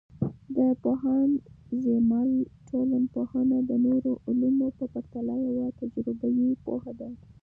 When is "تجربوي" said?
5.79-6.49